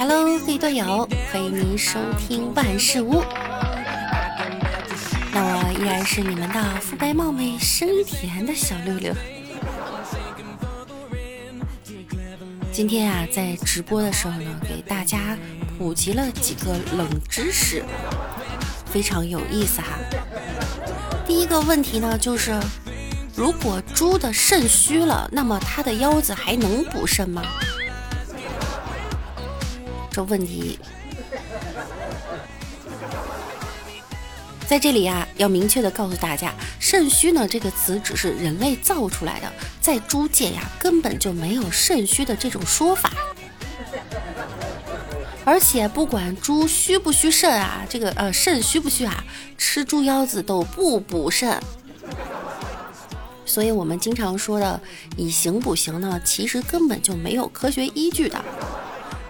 [0.00, 3.22] Hello，各位队友，欢迎您收听万事屋。
[5.30, 9.14] 那我依然是你们的肤白貌美、声音甜的小六六。
[12.72, 15.36] 今天啊，在直播的时候呢，给大家
[15.76, 17.84] 普及了几个冷知识，
[18.86, 19.98] 非常有意思哈。
[21.26, 22.58] 第一个问题呢，就是
[23.36, 27.42] 如果猪的肾虚了，那么它的腰子还能补肾吗？
[30.10, 30.78] 这问题，
[34.66, 43.12] 在这里啊，要明确的告诉大家，肾虚呢这个词只是人类造出来的，在猪界呀根本就没有肾虚的这种说法。
[45.44, 49.24] 而且不管猪虚不虚肾啊，这个呃肾虚不虚啊，
[49.56, 51.60] 吃猪腰子都不补肾。
[53.46, 54.80] 所以我们经常说的
[55.16, 58.44] 以形补形呢，其实根本就没有科学依据的。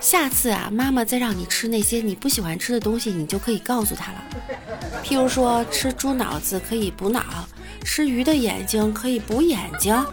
[0.00, 4.24] 下次啊，妈妈再让你吃那些你不喜欢吃的东西，你就可以告诉她了。
[5.04, 7.22] 譬如说，吃猪脑子可以补脑，
[7.84, 10.04] 吃鱼的眼睛可以补眼睛。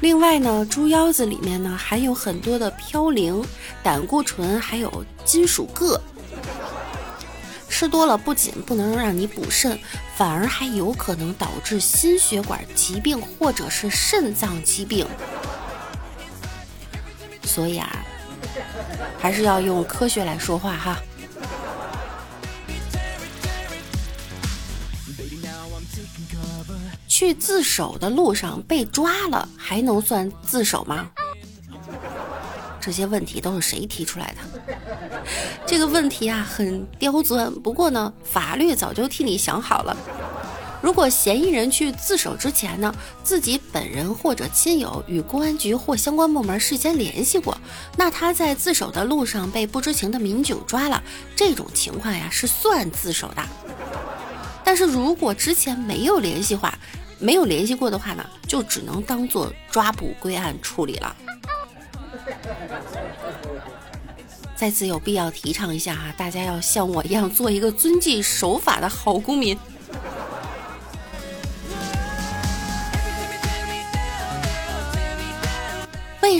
[0.00, 3.44] 另外呢，猪腰子里面呢含有很多的嘌呤、
[3.82, 6.00] 胆固醇，还有金属铬，
[7.68, 9.78] 吃多了不仅不能让你补肾，
[10.16, 15.06] 反而还有可能导致心血管疾病或者是肾脏疾病。
[17.52, 17.86] 所以啊，
[19.18, 20.96] 还是要用科学来说话哈。
[27.06, 31.10] 去自首的路上被抓了，还能算自首吗？
[32.80, 34.72] 这些问题都是谁提出来的？
[35.66, 37.52] 这个问题啊，很刁钻。
[37.60, 39.94] 不过呢，法律早就替你想好了。
[40.82, 47.56] 如果嫌疑人去自首之前呢，自己本人或者亲友与公安局或相关部门事先联系过，
[47.96, 51.00] 那他在自首的路上被不知情的民警抓了，
[51.36, 53.42] 这种情况呀是算自首的。
[54.64, 56.76] 但是如果之前没有联系话，
[57.20, 61.16] 没有联系过的话呢，就只能当做抓捕归案处理了。
[64.56, 69.56] 在此有必要提倡一下哈，大家要像我一样做一个遵纪守法的好公民。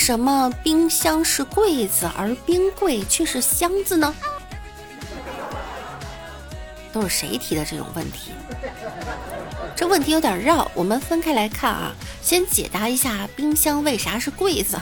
[0.00, 4.14] 什么冰箱是柜子，而冰柜却是箱子呢？
[6.90, 8.32] 都是谁提的这种问题？
[9.76, 11.92] 这问题有点绕，我们分开来看啊。
[12.22, 14.80] 先解答一下冰箱为啥是柜子。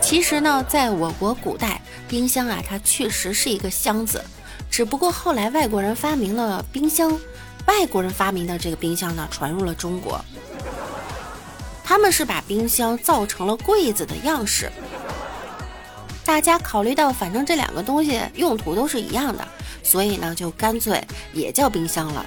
[0.00, 4.24] 其实呢，在我国古代，冰箱啊，它确实是一个箱子，
[4.70, 7.12] 只不过后来外国人发明了冰箱，
[7.66, 10.18] 外国人发明的这个冰箱呢，传入了中国。
[11.88, 14.70] 他们是把冰箱造成了柜子的样式。
[16.22, 19.48] 大家考虑到，反正这两个东西用途都是一样的，
[19.82, 22.26] 所以呢，就干脆也叫冰箱了。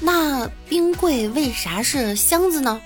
[0.00, 2.78] 那冰柜为啥是箱子呢？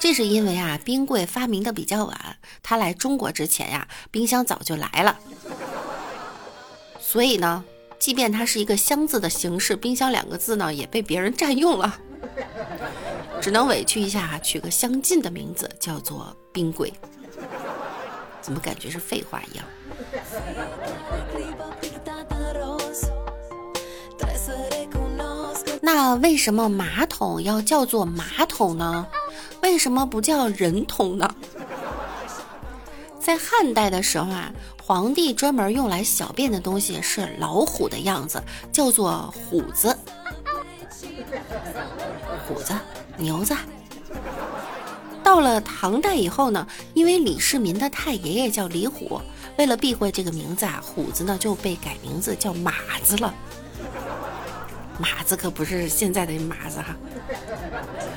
[0.00, 5.18] 这是因为啊，冰柜发明的比较晚，它来中国之前呀，冰箱早就来了。
[6.98, 7.62] 所以呢，
[7.98, 11.98] 即便它是一个箱子的形式，冰箱两个字呢，也被别人占用了。
[13.42, 16.94] 只能委屈一下，取个相近的名字，叫做冰柜。
[18.40, 19.66] 怎么感觉是废话一样？
[25.80, 29.08] 那为什么马桶要叫做马桶呢？
[29.60, 31.34] 为什么不叫人桶呢？
[33.20, 38.40] 在汉代的时候啊，皇帝专门用来小便的东西是老虎的样子，
[38.72, 39.98] 叫做虎子。
[42.46, 42.72] 虎子。
[43.22, 43.56] 牛子，
[45.22, 49.20] 到了唐代以后呢，因为李世民的太爷爷叫李虎，
[49.56, 52.72] 为了避讳这个名字啊，虎子呢就被改名字叫马
[53.02, 53.32] 子了。
[54.98, 56.94] 马子可不是现在的马子哈。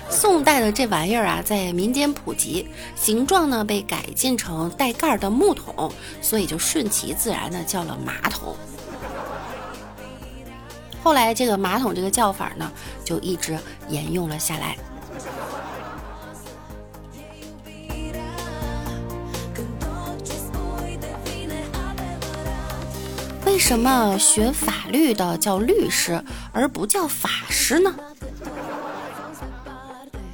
[0.09, 5.91] 宋代的这玩意儿啊，在民间普及，形状呢被改进成带盖儿的木桶，
[6.22, 8.55] 所以就顺其自然的叫了马桶。
[11.01, 12.72] 后来这个马桶这个叫法呢，
[13.03, 14.75] 就一直沿用了下来。
[23.55, 26.22] 为什么学法律的叫律师
[26.52, 27.96] 而不叫法师呢？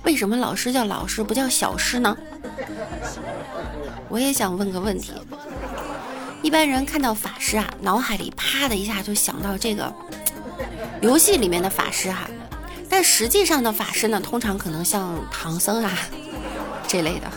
[0.03, 2.17] 为什么老师叫老师不叫小师呢？
[4.09, 5.13] 我也想问个问题。
[6.41, 9.93] 一般人看到法师啊，脑海里啪的一下就想到这个
[11.01, 12.27] 游戏里面的法师哈，
[12.89, 15.91] 但实际上的法师呢，通常可能像唐僧啊
[16.89, 17.31] 这类的。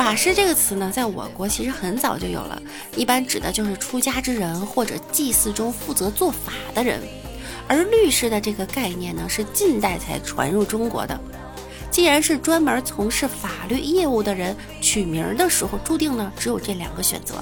[0.00, 2.62] 法师这个词呢，在我国其实很早就有了，
[2.96, 6.98] 一般指的就是出家之人或者祭祀中负责做法的人。
[7.68, 11.20] 而律师的这个概念呢，是近代才传入中国的。
[11.90, 17.34] 既然是专门从事法律业务的人，取名的时候注定呢只有这两个选择，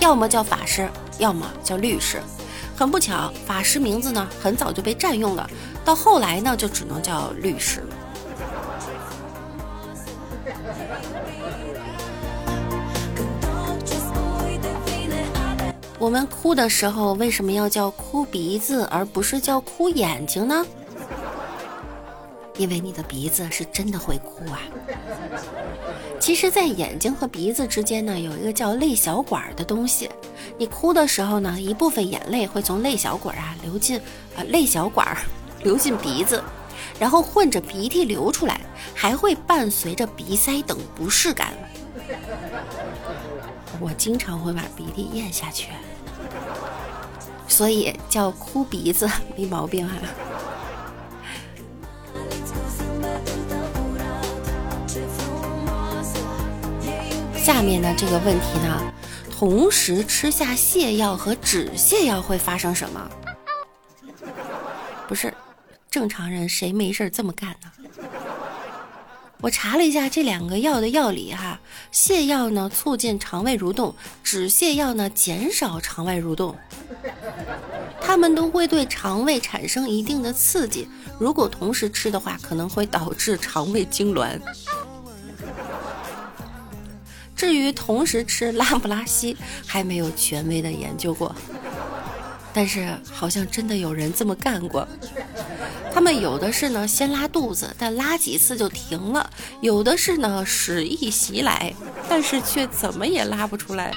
[0.00, 0.90] 要么叫法师，
[1.20, 2.20] 要么叫律师。
[2.76, 5.48] 很不巧，法师名字呢很早就被占用了，
[5.84, 7.80] 到后来呢就只能叫律师
[16.02, 20.66] 我们哭的时候为什么要叫哭鼻子，而不是叫哭眼睛呢？
[22.56, 24.58] 因为你的鼻子是真的会哭啊。
[26.18, 30.10] 其实，在眼睛和鼻子之间呢，有一个叫泪小管的东西。
[30.58, 33.96] 你哭的时候呢，一部分眼泪会从泪小管啊流进
[34.36, 35.16] 啊泪小管
[35.62, 36.42] 流进鼻子，
[36.98, 38.60] 然后混着鼻涕流出来，
[38.92, 41.52] 还会伴随着鼻塞等不适感。
[43.80, 45.68] 我经常会把鼻涕咽下去。
[47.48, 49.96] 所以叫哭鼻子没毛病哈。
[57.36, 58.92] 下面的这个问题呢，
[59.30, 63.10] 同时吃下泻药和止泻药会发生什么？
[65.08, 65.34] 不是，
[65.90, 67.70] 正常人谁没事这么干呢？
[69.42, 71.58] 我查了一下这两个药的药理哈，
[71.92, 73.92] 泻药呢促进肠胃蠕动，
[74.22, 76.56] 止泻药呢减少肠胃蠕动，
[78.00, 84.40] 它们都会对肠胃产生一定的刺激，如果同时吃的话，可能会导致肠胃痉挛。
[87.34, 89.36] 至于同时吃拉不拉稀，
[89.66, 91.34] 还没有权威的研究过，
[92.52, 94.86] 但是好像真的有人这么干过。
[95.94, 99.28] 他们有的是呢，先拉肚子，但拉几次就停了；
[99.60, 101.72] 有的是呢，屎意袭来，
[102.08, 103.92] 但是却怎么也拉不出来。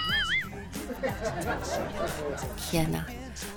[2.57, 3.03] 天哪！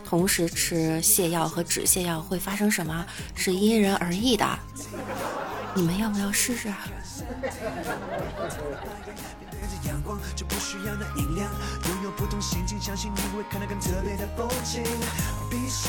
[0.05, 3.05] 同时吃泻药和止泻药会发生什么？
[3.35, 4.59] 是因人而异的。
[5.75, 6.73] 你们要不要试试？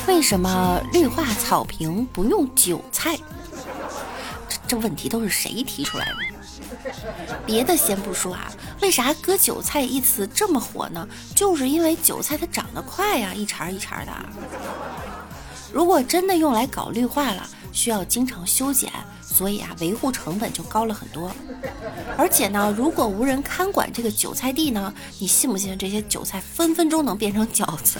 [0.06, 3.16] 为什么绿化草坪不用韭菜？
[4.48, 6.16] 这这问题都是谁提出来的？
[7.46, 8.52] 别的先不说啊，
[8.82, 11.06] 为啥割韭菜一词这么火呢？
[11.34, 14.12] 就是因为韭菜它长得快呀，一茬一茬的。
[15.72, 18.92] 如果真的用来搞绿化了，需要经常修剪。
[19.32, 21.30] 所以啊，维护成本就高了很多。
[22.18, 27.98] 而且呢，如果无人看管这个韭菜地呢，你信不信这些韭菜分分钟能变成饺子？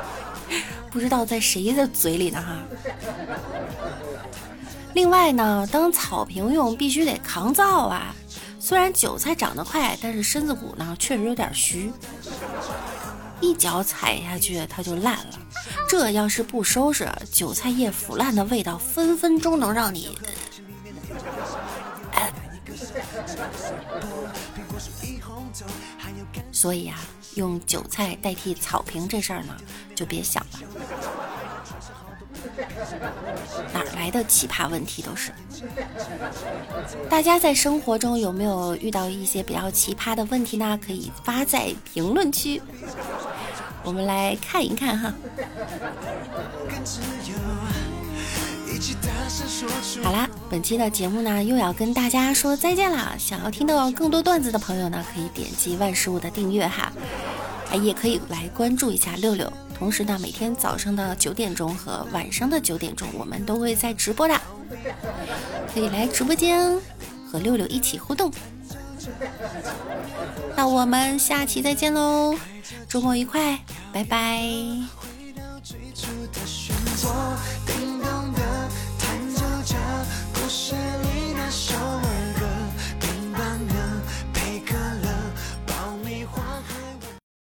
[0.92, 2.58] 不知道在谁的嘴里呢哈。
[4.94, 8.14] 另外呢，当草坪用必须得抗造啊。
[8.60, 11.90] 虽然韭菜长得快，但是身子骨呢确实有点虚，
[13.40, 15.38] 一脚踩下去它就烂了。
[15.98, 20.14] 这要是不收拾，韭菜叶腐烂的味道分分钟能让你。
[26.52, 26.98] 所以啊，
[27.36, 29.56] 用韭菜代替草坪这事儿呢，
[29.94, 30.58] 就别想了。
[33.72, 35.32] 哪来的奇葩问题都是？
[37.08, 40.78] 大家在生活中有没有遇到一些比较奇葩的问题呢？
[40.86, 42.60] 可以发在评论区。
[43.86, 45.14] 我们来看一看哈。
[50.02, 53.14] 好啦，本期的节目呢又要跟大家说再见啦！
[53.16, 56.92] 想要听到更多段子的朋友呢，可以点击万事物的订阅哈，
[57.70, 59.50] 哎，也可以来关注一下六六。
[59.78, 64.34] 同时呢，每天早上的九点钟和晚上的九点钟，我们都会在直播的，
[65.72, 66.76] 可以来直播间
[67.30, 68.32] 和六六一起互动。
[70.56, 72.34] 那我们下期再见喽！
[72.88, 73.58] 周末愉快，
[73.92, 75.05] 拜拜。